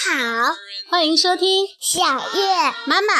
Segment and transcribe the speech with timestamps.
[0.00, 0.54] 好，
[0.88, 3.14] 欢迎收听小月妈妈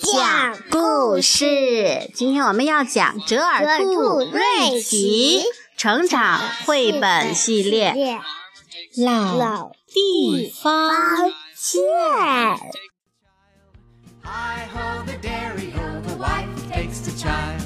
[0.00, 2.10] 讲故事。
[2.14, 5.44] 今天我们要讲《折耳兔兔瑞奇奇
[5.76, 7.92] 成长绘本系列》
[9.04, 11.82] 老老地方方见。
[14.22, 17.60] Hi ho, the dairy ho, the wife takes the child.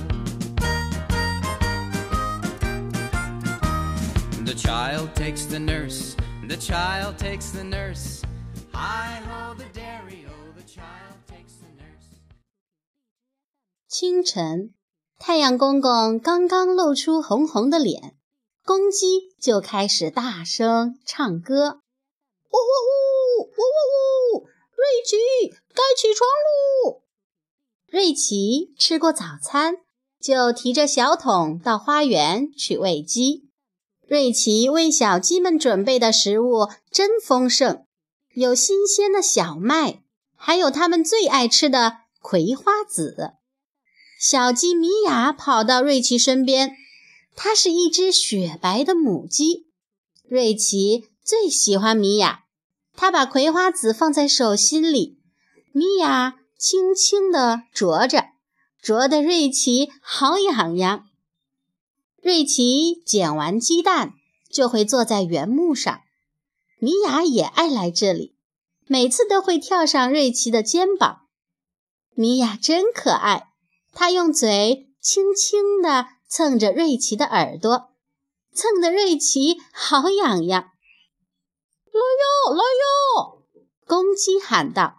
[4.44, 6.16] The child takes the nurse,
[6.48, 8.22] the child takes the nurse.
[8.76, 12.10] Hi ho, the dairy ho, the child takes the nurse.
[13.88, 14.74] 清晨，
[15.16, 18.16] 太阳公公刚刚露出红红的脸，
[18.64, 21.82] 公鸡就开始大声唱歌：
[22.50, 23.62] 呜呜呜，呜
[24.34, 24.46] 呜呜！
[24.74, 25.16] 瑞奇，
[25.72, 27.02] 该起床喽！
[27.86, 29.76] 瑞奇吃过早餐，
[30.20, 33.48] 就提着小桶到花园去喂鸡。
[34.08, 37.83] 瑞奇为小鸡们准备的食物真丰盛，
[38.34, 40.02] 有新鲜的小麦，
[40.34, 43.34] 还有它们最爱吃的葵花籽。
[44.18, 46.76] 小鸡米娅跑到瑞奇身边，
[47.36, 49.66] 它是一只雪白的母鸡。
[50.28, 52.44] 瑞奇最喜欢米娅，
[52.96, 55.18] 他把葵花籽放在手心里，
[55.72, 58.30] 米娅轻轻地啄着，
[58.80, 61.06] 啄得瑞奇好痒痒。
[62.22, 64.14] 瑞奇捡完鸡蛋
[64.50, 66.00] 就会坐在原木上，
[66.84, 68.36] 米娅也爱来这里，
[68.86, 71.22] 每次都会跳上瑞奇的肩膀。
[72.14, 73.48] 米娅真可爱。
[73.94, 77.88] 他用嘴轻轻地蹭着瑞奇的耳朵，
[78.52, 80.62] 蹭得瑞奇好痒痒。
[81.86, 83.42] 来哟，来哟！
[83.86, 84.96] 公鸡喊道。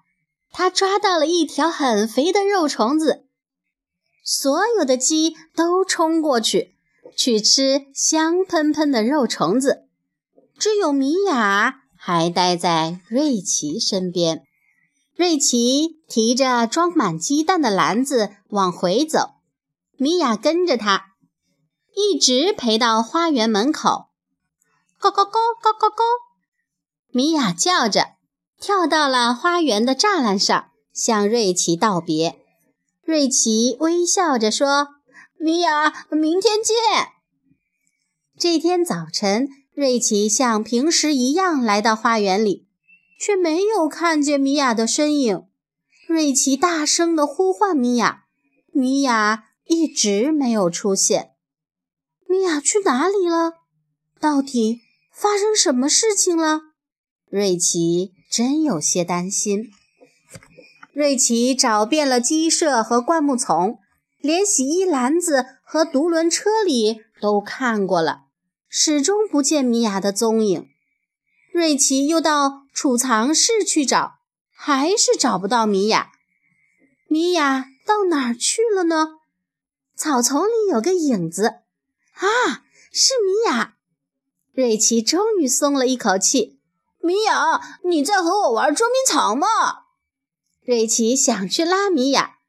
[0.49, 3.27] 他抓到了一条很肥的肉虫子，
[4.23, 6.79] 所有的鸡都冲过去
[7.15, 9.84] 去吃香喷喷的肉虫子，
[10.57, 14.43] 只有米娅还待在瑞奇身边。
[15.15, 19.35] 瑞奇提着装满鸡蛋的篮子往回走，
[19.97, 21.05] 米娅跟着他，
[21.95, 24.07] 一直陪到花园门口。
[24.99, 26.03] 咕咕咕咕咕咕，
[27.11, 28.15] 米娅叫着，
[28.59, 32.39] 跳到了花园的栅栏上，向瑞奇道别。
[33.03, 34.87] 瑞奇微笑着说
[35.37, 36.75] ：“米娅，明天见。”
[38.37, 42.65] 这天早晨，瑞奇像平时一样来到花园里。
[43.17, 45.43] 却没有看见米娅的身影。
[46.07, 48.25] 瑞奇大声地呼唤米娅，
[48.71, 51.31] 米娅一直没有出现。
[52.27, 53.53] 米娅去哪里了？
[54.19, 54.81] 到底
[55.11, 56.61] 发生什么事情了？
[57.29, 59.71] 瑞奇真有些担心。
[60.93, 63.79] 瑞奇找遍了鸡舍和灌木丛，
[64.19, 68.24] 连洗衣篮子和独轮车里都看过了，
[68.67, 70.69] 始终不见米娅的踪影。
[71.51, 74.15] 瑞奇又到储藏室去找，
[74.53, 76.11] 还是找不到米娅。
[77.07, 79.19] 米娅到哪儿去了呢？
[79.95, 81.61] 草丛里有个影子，
[82.15, 83.75] 啊，是米娅！
[84.51, 86.59] 瑞奇终于松了一口气。
[86.99, 89.47] 米娅，你在和我玩捉迷藏吗？
[90.65, 92.39] 瑞奇想去拉米娅，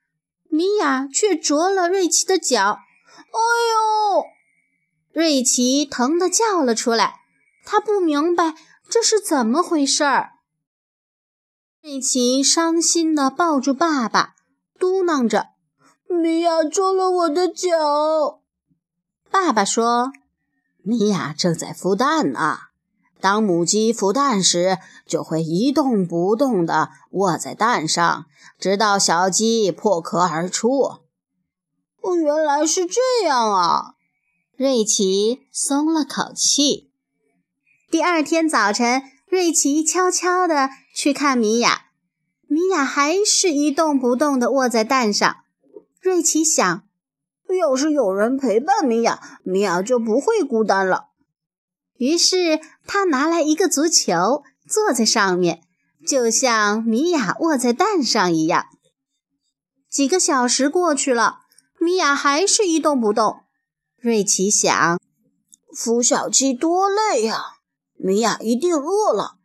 [0.48, 2.80] 米娅却啄了瑞奇的脚。
[3.16, 3.38] 哎
[3.72, 4.24] 呦！
[5.16, 7.20] 瑞奇疼得叫了出来，
[7.64, 8.54] 他不明白。
[8.86, 10.32] 这是怎么回事儿？
[11.80, 14.34] 瑞奇伤心地抱住爸爸，
[14.78, 15.46] 嘟囔着
[16.06, 18.42] ：“米娅啄了我的脚。”
[19.32, 20.12] 爸爸说
[20.84, 22.58] ：“米娅正在孵蛋呢。
[23.18, 24.76] 当母鸡孵蛋时，
[25.06, 28.26] 就会一动不动地卧在蛋上，
[28.58, 30.98] 直到小鸡破壳而出。”
[32.04, 33.94] 哦，原来是这样啊！
[34.58, 36.90] 瑞奇松了口气。
[37.90, 41.88] 第二天早晨，瑞奇悄悄地去看米娅，
[42.46, 45.36] 米娅还是一动不动地卧在蛋上。
[46.00, 46.84] 瑞奇想，
[47.60, 51.08] 要是有人陪伴米娅，米娅就不会孤单了。
[51.98, 55.60] 于是他拿来一个足球，坐在上面，
[56.06, 58.64] 就像米娅卧在蛋上一样。
[59.90, 61.40] 几个小时过去了，
[61.78, 63.42] 米娅还是一动不动。
[64.06, 65.00] 瑞奇想，
[65.76, 67.56] 孵小鸡多累呀！
[67.96, 69.38] 米娅一定饿了，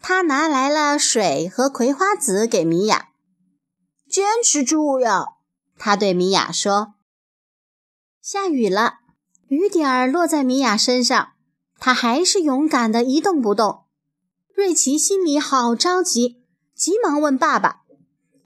[0.00, 3.08] 他拿来了水和葵花籽给米娅。
[4.08, 5.24] 坚持住呀，
[5.76, 6.94] 他对米娅说。
[8.22, 9.00] 下雨了，
[9.48, 11.32] 雨点儿落在米娅身上，
[11.80, 13.86] 她还是勇敢的一动不动。
[14.54, 17.80] 瑞奇心里好着急，急忙问爸爸：“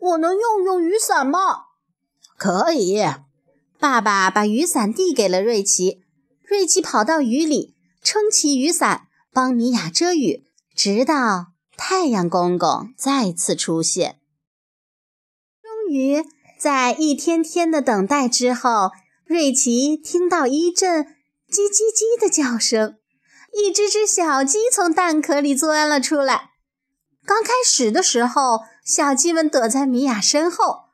[0.01, 1.67] 我能用用雨伞吗
[2.39, 3.05] ？”“可以。”
[3.83, 6.05] 爸爸把雨伞递给了瑞奇。
[6.45, 9.09] 瑞奇跑到雨里，撑起雨伞。
[9.33, 10.45] 帮米娅遮雨，
[10.77, 11.47] 直到
[11.77, 14.21] 太阳公公再次出现。
[15.61, 16.23] 终于，
[16.61, 18.93] 在一天天的等待之后，
[19.25, 21.05] 瑞奇听到一阵
[21.51, 22.99] 叽叽叽的叫声，
[23.53, 26.51] 一只只小鸡从蛋壳里钻了出来。
[27.25, 30.91] 刚开始的时候，小鸡们躲在米娅身后，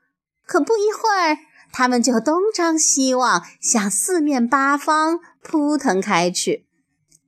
[0.47, 1.37] 可不一会儿，
[1.73, 6.67] 它们就东张西望，向四面八方扑腾开去。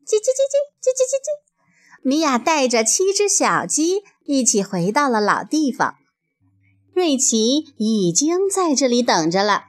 [0.06, 1.50] 叽叽叽叽，叽叽叽叽。
[2.02, 5.96] 米娅带着七只小鸡一起回到了老地方。
[6.94, 9.64] 瑞奇已经在这里等着了。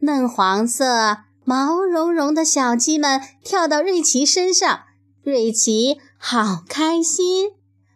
[0.00, 4.84] 嫩黄色、毛茸茸的小鸡们跳到瑞奇身上，
[5.22, 7.52] 瑞奇好开心，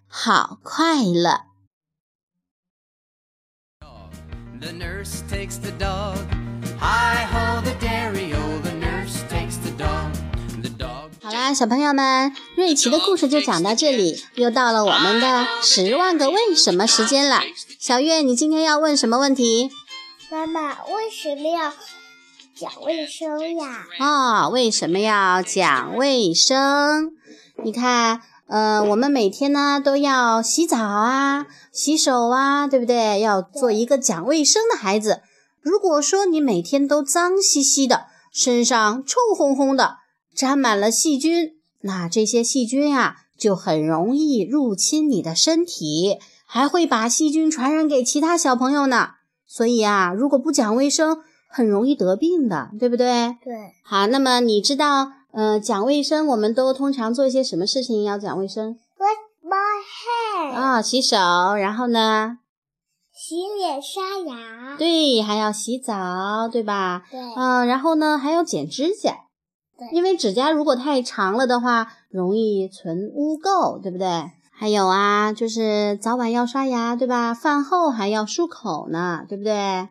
[0.07, 1.50] 好快乐。
[4.61, 6.19] The nurse takes the dog.
[6.79, 8.59] Hi ho, the dairy o.
[8.59, 10.13] The nurse takes the dog.
[10.61, 11.13] The dog.
[11.23, 17.41] 好啦，小朋友们，瑞奇的故事就讲到这里，又到了我们的十万个为什么时间了。
[17.79, 19.71] 小月，你今天要问什么问题？
[20.31, 21.73] 妈妈为什么要
[22.55, 23.87] 讲卫生呀？
[23.99, 27.13] 啊、为什么要讲卫生？
[27.65, 33.21] 你看，呃，我们每天呢都要洗澡啊、洗手啊，对不对？
[33.21, 35.23] 要做一个讲卫生的孩子。
[35.63, 39.99] 如果说你每天都脏兮兮的，身上臭烘烘的，
[40.35, 41.53] 沾满了细菌，
[41.83, 49.11] 那这些细菌啊就很容易入侵你的身体，还会把细菌传染给其他小朋友呢。
[49.47, 51.19] 所以啊，如果不讲卫生，
[51.49, 53.37] 很容易得病的，对不对？
[53.45, 61.17] 对，好，那么你知道，呃，讲卫生，我们都通常做一些什么事情要讲卫生 Wash my hands、啊、洗手，
[61.55, 62.39] 然后呢，
[63.13, 64.77] 洗脸刷牙。
[64.77, 67.03] 对，还要洗澡，对吧？
[67.11, 69.15] 对嗯、然后呢，还要剪指甲，
[69.79, 74.25] 对因为指甲如果太长了的话，容易存污垢，对不对？
[74.53, 77.33] 还有啊，就是早晚要刷牙，对吧？
[77.33, 79.89] 饭后还要漱口呢，对不对？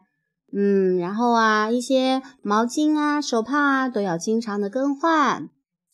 [0.52, 5.50] 嗯，然后啊，一些毛巾啊、手帕啊都要经常的更换。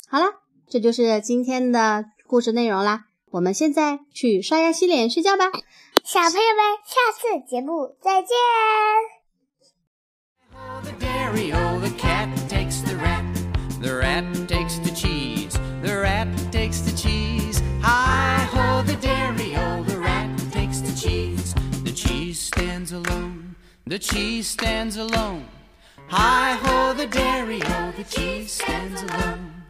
[0.07, 0.27] 好啦，
[0.67, 3.05] 这就是今天的故事内容啦。
[3.31, 5.45] 我们现在去刷牙、洗脸、睡觉吧。
[6.03, 8.29] 小朋友们，下次节目再见。
[10.53, 11.79] Oh, the dairy o.
[11.81, 13.25] The cat takes the rat.
[13.81, 15.57] The rat takes the cheese.
[15.83, 17.61] The rat takes the cheese.
[17.81, 19.83] Hi ho, the dairy o.
[19.83, 21.53] The rat takes the cheese.
[21.83, 23.24] The cheese stands alone.
[23.87, 25.47] The cheese stands alone.
[26.07, 27.91] Hi ho, the dairy o.
[27.95, 29.64] The cheese stands alone.